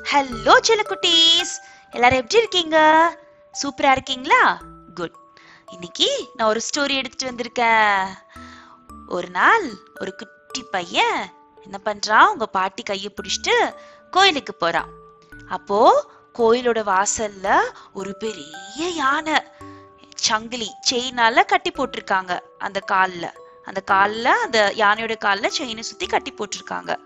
Hello 0.00 0.54
செல்லக்குட்டீஸ். 0.68 1.52
எல்லாரும் 1.90 2.18
எப்படி 2.18 2.38
இருக்கீங்க? 2.38 2.78
சூப்பரா 3.62 3.90
இருக்கீங்களா? 3.90 4.60
குட் 4.94 5.14
இன்னைக்கு 5.72 6.30
நான் 6.34 6.48
ஒரு 6.48 6.60
ஸ்டோரி 6.68 6.94
எடுத்துட்டு 6.94 7.34
வந்திருக்கேன். 7.34 8.06
ஒரு 9.08 9.30
நாள் 9.30 9.68
ஒரு 10.00 10.14
குட்டி 10.14 10.62
பையன் 10.62 11.32
என்ன 11.62 11.80
பண்றான்? 11.84 12.26
உங்க 12.26 12.46
பாட்டி 12.46 12.82
கையை 12.82 13.14
பிடிச்சிட்டு 13.14 13.74
கோயிலுக்கு 14.10 14.54
போறான். 14.54 14.88
அப்போ 15.48 16.10
கோயிலோட 16.38 16.82
வாசல்ல 16.92 17.60
ஒரு 17.92 18.16
பெரிய 18.16 18.88
யானை 18.88 19.42
சங்கிலி 20.14 20.70
செயினால 20.90 21.44
கட்டி 21.44 21.70
போட்டிருக்காங்க. 21.70 22.40
அந்த 22.58 22.82
கால்ல 22.92 23.32
அந்த 23.64 23.82
கால்ல 23.90 24.24
அந்த 24.24 24.72
யானையோட 24.76 25.14
கால்ல 25.24 25.46
செயினை 25.46 25.82
சுத்தி 25.82 26.06
கட்டி 26.06 26.34
போட்டிருக்காங்க. 26.34 26.96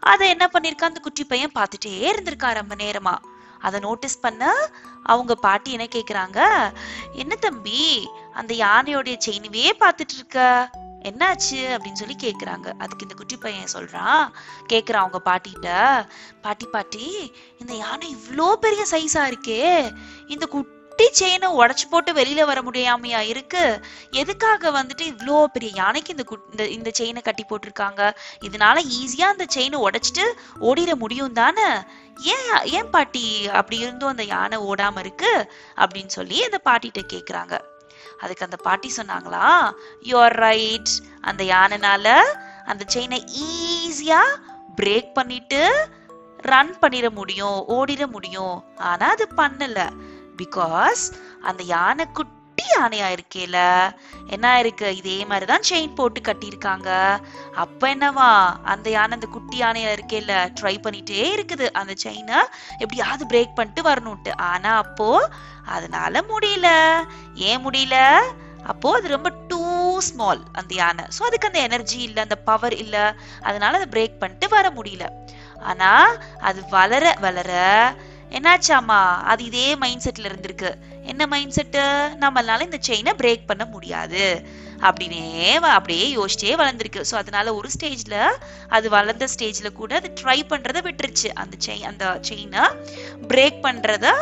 அதை 0.00 0.28
என்ன 0.28 0.50
பண்ணிருக்கா? 0.52 0.84
அந்த 0.84 1.00
குட்டி 1.00 1.24
பையன் 1.24 1.52
பார்த்துட்டே 1.54 1.86
இருந்திருக்கா 1.86 2.54
ரொம்ப 2.54 2.74
நேரமா. 2.74 3.16
அதை 3.58 3.80
நோட்டீஸ் 3.80 4.20
பண்ண 4.20 4.70
அவங்க 5.02 5.34
பாட்டி 5.34 5.72
என்ன 5.72 5.86
கேக்குறாங்க? 5.92 6.70
என்ன 7.12 7.36
தம்பி 7.36 8.10
அந்த 8.32 8.54
யானையோடைய 8.54 9.18
செயினவே 9.26 9.70
பார்த்துட்டு 9.80 10.14
இருக்க. 10.14 10.70
என்னாச்சு? 11.02 11.56
அப்படின்னு 11.56 11.92
சொல்லி 11.92 12.16
கேக்குறாங்க. 12.22 12.72
அதுக்கு 12.78 13.02
இந்த 13.02 13.14
குட்டி 13.16 13.36
பையன் 13.36 13.68
சொல்றான். 13.72 14.32
கேக்குறான் 14.68 15.04
அவங்க 15.04 15.20
பாட்டிகிட்ட. 15.24 15.68
பாட்டி 16.42 16.66
பாட்டி 16.66 17.32
இந்த 17.58 17.74
யானை 17.74 18.16
இவ்வளோ 18.16 18.52
பெரிய 18.52 18.86
சைஸா 18.90 19.34
இருக்கே. 19.34 19.96
இந்த 20.26 20.46
குட்டி 20.46 20.78
குட்டி 20.90 21.14
செயினை 21.14 21.48
உடைச்சு 21.48 21.88
போட்டு 21.90 22.12
வெளியில 22.12 22.44
வர 22.44 22.62
முடியாமையா 22.62 23.18
இருக்கு? 23.18 23.80
எதுக்காக 24.10 24.70
வந்துட்டு 24.70 25.02
இவ்வளோ 25.02 25.44
பெரிய 25.44 25.72
யானைக்கு 25.74 26.10
இந்த 26.10 26.24
குட்- 26.30 26.50
இந்த 26.50 26.66
இந்த 26.66 26.90
செயினை 26.92 27.22
கட்டி 27.22 27.44
போட்டிருக்காங்க? 27.48 28.14
இதனால 28.40 28.80
ஈஸியா 29.02 29.22
அந்த 29.22 29.44
செயினை 29.48 29.80
உடைச்சிட்டு 29.80 30.32
ஓடிட 30.60 30.94
முடியும் 30.94 31.32
தானே? 31.32 31.68
ஏன் 32.20 32.64
ஏன் 32.64 32.90
பாட்டி 32.90 33.48
அப்படி 33.48 33.78
இருந்தும் 33.78 34.08
அந்த 34.08 34.22
யானை 34.22 34.58
ஓடாம 34.58 34.98
இருக்கு? 34.98 35.52
அப்படின்னு 35.76 36.06
சொல்லி 36.06 36.44
அந்த 36.44 36.60
பாட்டிகிட்ட 36.64 37.00
கேக்குறாங்க. 37.12 37.60
அதுக்கு 38.18 38.44
அந்த 38.44 38.56
பாட்டி 38.56 38.92
சொன்னாங்களா 38.96 39.72
யுவர் 40.02 40.34
ரைட் 40.34 40.88
அந்த 41.20 41.44
யானைனால 41.44 42.20
அந்த 42.64 42.84
செயினை 42.86 43.24
ஈஸியா 43.42 44.20
பிரேக் 44.76 45.12
பண்ணிட்டு 45.12 45.88
ரன் 46.36 46.76
பண்ணிட 46.78 47.10
முடியும் 47.10 47.64
ஓடிட 47.68 48.06
முடியும். 48.06 48.64
ஆனா 48.76 49.08
அது 49.08 49.28
பண்ணல. 49.36 49.90
பிகாஸ் 50.42 51.02
அந்த 51.42 51.62
யானை 51.74 52.04
குட்டி 52.12 52.36
யானையா 52.78 53.06
இருக்கேல 53.14 53.58
என்ன 54.26 54.46
இருக்கு 54.58 54.96
இதே 54.96 55.24
மாதிரிதான் 55.24 55.66
செயின் 55.70 55.94
போட்டு 55.94 56.20
கட்டியிருக்காங்க. 56.20 56.88
அப்ப 57.54 57.88
என்னவா? 57.94 58.28
அந்த 58.64 58.90
யானை 58.90 59.14
அந்த 59.14 59.26
குட்டி 59.26 59.56
யானையா 59.60 59.90
இருக்கேல 59.96 60.34
ட்ரை 60.60 60.74
பண்ணிட்டே 60.84 61.22
இருக்குது. 61.36 61.66
அந்த 61.72 61.94
செயினை 61.94 62.38
எப்படியாவது 62.78 63.26
பிரேக் 63.26 63.54
பண்ணிட்டு 63.54 63.82
வரணும்ட்டு. 63.90 64.34
ஆனா 64.36 64.76
அப்போ 64.76 65.08
அதனால 65.66 66.22
முடியல. 66.30 66.68
ஏன் 67.34 67.64
முடியல? 67.66 67.96
அப்போ 68.64 68.88
அது 68.96 69.08
ரொம்ப 69.08 69.28
டூ 69.48 69.62
ஸ்மால் 70.00 70.42
அந்த 70.52 70.74
யானை. 70.74 71.04
ஸோ 71.18 71.22
அதுக்கு 71.22 71.46
அந்த 71.46 71.60
எனர்ஜி 71.60 71.98
இல்லை 72.00 72.22
அந்த 72.22 72.36
பவர் 72.36 72.76
இல்லை. 72.76 73.04
அதனால 73.42 73.78
அதை 73.78 73.88
பிரேக் 73.94 74.18
பண்ணிட்டு 74.18 74.48
வர 74.48 74.68
முடியல. 74.70 75.06
ஆனா 75.62 75.90
அது 76.40 76.60
வளர 76.70 77.16
வளர 77.20 77.50
என்னாச்சாமா 78.36 78.98
அது 79.32 79.44
இதே 79.44 79.76
மைண்ட் 79.82 80.04
செட்ல 80.06 80.28
இருந்திருக்கு. 80.30 80.70
என்ன 81.02 81.26
மைண்ட் 81.26 81.54
செட்டு 81.56 81.82
நம்மளால 82.24 82.66
இந்த 82.68 82.78
செயினை 82.88 83.12
பிரேக் 83.22 83.48
பண்ண 83.50 83.64
முடியாது. 83.64 84.24
அப்படின்னே 84.88 85.54
அப்படியே 85.76 86.04
யோசிச்சே 86.18 86.52
வளர்ந்துருக்கு. 86.60 87.00
ஸோ 87.10 87.14
அதனால 87.22 87.54
ஒரு 87.54 87.68
ஸ்டேஜ்ல 87.76 88.18
அது 88.68 88.88
வளர்ந்த 88.88 89.28
ஸ்டேஜ்ல 89.34 89.70
கூட 89.72 89.94
அது 90.00 90.10
ட்ரை 90.22 90.38
பண்றதை 90.52 90.82
விட்டுருச்சு. 90.88 91.30
அந்த 91.42 91.56
செயின் 91.66 91.88
அந்த 91.90 92.18
செயினை 92.20 92.64
பிரேக் 93.32 93.60
பண்றத 93.66 94.14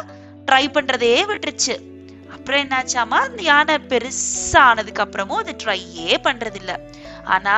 ட்ரை 0.50 0.64
பண்றதே 0.76 1.14
விட்டுருச்சு. 1.32 1.76
அப்புறம் 2.34 2.62
என்னாச்சாமா 2.64 3.18
அந்த 3.28 3.42
யானை 3.42 3.74
பெருசானதுக்கு 3.92 5.04
அப்புறமும் 5.04 5.42
அது 5.42 5.54
ட்ரையே 5.64 6.10
பண்ணுறதில்ல 6.26 6.74
ஆனால் 7.24 7.26
ஆனா 7.34 7.56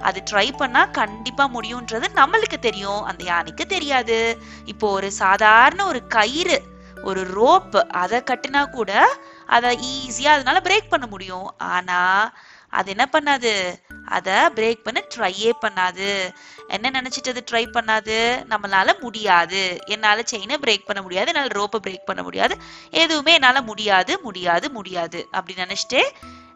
அது 0.00 0.22
ட்ரை 0.30 0.56
பண்ணா 0.56 0.84
கண்டிப்பா 0.84 1.50
முடியும்ன்றது 1.54 2.06
நம்மளுக்கு 2.14 2.58
தெரியும். 2.58 3.02
அந்த 3.02 3.24
யானைக்கு 3.24 3.66
தெரியாது. 3.66 4.38
இப்போ 4.64 4.90
ஒரு 4.90 5.12
சாதாரண 5.12 5.86
ஒரு 5.86 6.06
கயிறு 6.06 6.62
ஒரு 7.02 7.22
ரோப் 7.22 7.76
அதை 7.88 8.20
கட்டினா 8.20 8.70
கூட 8.70 9.18
அதை 9.46 9.78
ஈஸியா 9.78 10.26
அதனால 10.26 10.60
பிரேக் 10.64 10.88
பண்ண 10.88 11.06
முடியும். 11.06 11.54
ஆனா 11.58 12.32
அது 12.68 12.90
என்ன 12.90 13.08
பண்ணாது? 13.12 13.82
அதை 14.06 14.34
பிரேக் 14.34 14.82
பண்ண 14.82 15.04
ட்ரையே 15.16 15.50
பண்ணாது. 15.62 16.34
என்ன 16.68 16.90
நினைச்சிட்டு 16.90 17.28
அது 17.28 17.44
ட்ரை 17.50 17.68
பண்ணாது? 17.72 18.46
நம்மளால 18.52 19.00
முடியாது. 19.00 19.78
என்னால 19.86 20.22
செயினை 20.24 20.56
பிரேக் 20.56 20.86
பண்ண 20.86 21.02
முடியாது. 21.02 21.32
என்னால் 21.32 21.48
ரோப்பை 21.48 21.86
பிரேக் 21.86 22.04
பண்ண 22.04 22.22
முடியாது. 22.22 22.56
எதுவுமே 22.90 23.32
என்னால 23.32 23.62
முடியாது 23.62 24.20
முடியாது 24.20 24.70
முடியாது. 24.70 25.28
அப்படி 25.30 25.62
நினைச்சிட்டு 25.62 26.00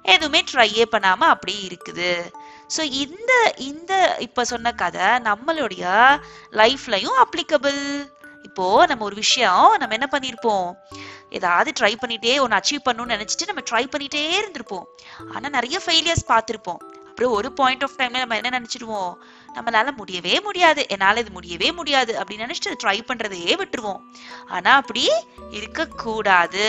எதுவுமே 0.02 0.44
ட்ரையே 0.52 0.84
பண்ணாம 0.92 1.16
அப்படியே 1.16 1.68
இருக்குது. 1.68 2.30
ஸோ 2.76 2.82
இந்த 3.04 3.32
இந்த 3.70 3.92
இப்போ 4.26 4.44
சொன்ன 4.52 4.72
கதை 4.82 5.08
நம்மளுடைய 5.28 5.84
லைஃப்லையும் 6.60 7.18
அப்ளிகபிள் 7.24 7.80
இப்போ 8.48 8.66
நம்ம 8.90 9.04
ஒரு 9.08 9.16
விஷயம் 9.24 9.66
நம்ம 9.80 9.94
என்ன 9.98 10.06
பண்ணியிருப்போம் 10.12 10.68
ஏதாவது 11.38 11.70
ட்ரை 11.78 11.92
பண்ணிட்டே 12.02 12.32
ஒன்று 12.44 12.58
அச்சீவ் 12.58 12.86
பண்ணணும்னு 12.86 13.14
நினச்சிட்டு 13.16 13.50
நம்ம 13.50 13.62
ட்ரை 13.70 13.84
பண்ணிட்டே 13.92 14.22
இருந்திருப்போம். 14.38 14.86
ஆனால் 15.34 15.54
நிறைய 15.56 15.76
ஃபெயிலியர்ஸ் 15.84 16.30
பார்த்துருப்போம். 16.32 16.80
அப்புறம் 17.10 17.34
ஒரு 17.38 17.48
பாயிண்ட் 17.58 17.84
ஆஃப் 17.86 17.96
டைம்ல 17.98 18.20
நம்ம 18.22 18.36
என்ன 18.40 18.50
நினச்சிடுவோம்? 18.58 19.12
நம்மளால 19.56 19.92
முடியவே 19.96 20.34
முடியாது. 20.46 20.82
என்னால் 20.94 21.20
இது 21.22 21.30
முடியவே 21.38 21.68
முடியாது 21.78 22.12
அப்படின்னு 22.20 22.44
நினச்சிட்டு 22.46 22.80
ட்ரை 22.82 22.98
பண்ணுறதையே 23.08 23.54
விட்டுருவோம். 23.62 24.00
ஆனால் 24.48 24.78
அப்படி 24.80 25.04
இருக்கக்கூடாது. 25.58 26.66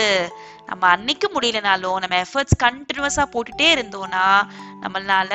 நம்ம 0.70 0.82
அன்னைக்கு 0.94 1.28
முடியலனாலும் 1.36 2.00
நம்ம 2.04 2.18
எஃபர்ட்ஸ் 2.26 2.62
கண்டினியூஸாக 2.64 3.26
போட்டுட்டே 3.34 3.68
இருந்தோம்னா 3.76 4.26
நம்மளால 4.84 5.32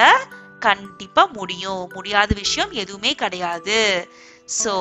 கண்டிப்பா 0.59 1.25
முடியும். 1.25 1.89
முடியாத 1.93 2.33
விஷயம் 2.35 2.71
எதுவுமே 2.71 3.13
கிடையாது. 3.13 4.09
சோ 4.63 4.75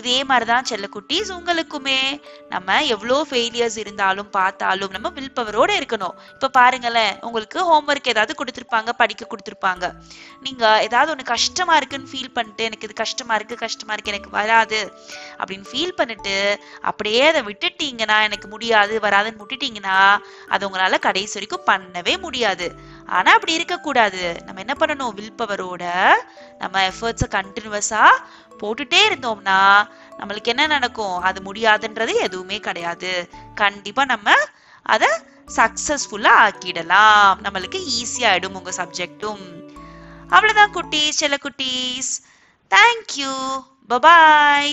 இதே 0.00 0.24
மாதிரிதான் 0.24 0.66
செல்லக்குட்டீஸ் 0.68 1.30
உங்களுக்குமே. 1.36 1.96
நம்ம 2.48 2.84
எவ்வளோ 2.84 3.26
ஃபெயிலியர்ஸ் 3.30 3.76
இருந்தாலும் 3.78 4.30
பார்த்தாலும் 4.30 4.90
நம்ம 4.90 5.08
வில் 5.08 5.34
பவரோட 5.40 5.70
இருக்கணும். 5.78 6.14
இப்போ 6.32 6.48
பாருங்களேன் 6.48 7.18
உங்களுக்கு 7.20 7.58
ஹோம்ஒர்க் 7.70 8.08
ஏதாவது 8.08 8.34
கொடுத்துருப்பாங்க 8.38 8.88
படிக்க 8.92 9.26
கொடுத்துருப்பாங்க. 9.26 9.92
நீங்கள் 10.40 10.80
ஏதாவது 10.80 11.12
ஒண்ணு 11.14 11.22
கஷ்டமா 11.22 11.76
இருக்குன்னு 11.76 12.10
ஃபீல் 12.12 12.32
பண்ணிட்டு 12.32 12.64
எனக்கு 12.64 12.84
இது 12.84 12.92
கஷ்டமா 12.92 13.34
இருக்கு 13.34 13.54
கஷ்டமா 13.54 13.92
இருக்கு 13.92 14.12
எனக்கு 14.12 14.30
வராது 14.30 14.80
அப்படின்னு 15.38 15.68
ஃபீல் 15.72 15.94
பண்ணிட்டு 15.94 16.60
அப்படியே 16.80 17.26
அதை 17.26 17.42
விட்டுட்டீங்கன்னா 17.42 18.22
எனக்கு 18.22 18.48
முடியாது 18.48 19.00
வராதுன்னு 19.00 19.42
விட்டுட்டீங்கன்னா 19.42 19.98
அது 20.48 20.68
உங்களால 20.68 20.98
கடைசி 20.98 21.38
வரைக்கும் 21.38 21.68
பண்ணவே 21.70 22.18
முடியாது. 22.20 22.68
ஆனா 23.12 23.30
அப்படி 23.32 23.52
இருக்கக்கூடாது. 23.52 24.22
நம்ம 24.44 24.62
என்ன 24.64 24.74
பண்ணணும்? 24.78 25.14
வில் 25.14 25.38
பவரோட 25.38 25.84
நம்ம 26.58 26.82
எஃபர்ட்ஸை 26.88 27.28
கண்டினியூஸா 27.28 28.04
போட்டுட்டே 28.60 29.00
இருந்தோம்னா 29.08 29.60
நம்மளுக்கு 30.18 30.50
என்ன 30.54 30.66
நடக்கும்? 30.66 31.16
அது 31.28 31.38
முடியாதுன்றது 31.42 32.14
எதுவுமே 32.26 32.58
கிடையாது. 32.66 33.12
கண்டிப்பா 33.54 34.04
நம்ம 34.04 34.36
அதை 34.86 35.08
சக்சஸ்ஃபுல்லா 35.56 36.32
ஆக்கிடலாம். 36.44 37.40
நம்மளுக்கு 37.44 37.80
ஈஸியா 37.98 38.28
ஆயிடும் 38.32 38.58
உங்க 38.60 38.72
சப்ஜெக்டும் 38.76 39.44
அவ்வளவுதான் 40.28 40.74
குட்டீஸ் 40.74 41.18
செல்ல 41.20 41.36
குட்டீஸ் 41.42 42.12
தேங்க்யூ 42.74 43.34
பபாய் 43.88 44.72